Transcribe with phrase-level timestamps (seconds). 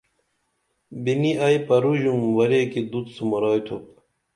[1.03, 3.85] بِنی ائی پرُژُم ورے کی دُت سُمُرائی تُھوپ